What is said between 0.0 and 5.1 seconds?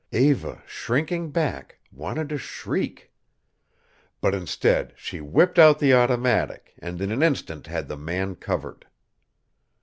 Eva, shrinking back, wanted to shriek. But instead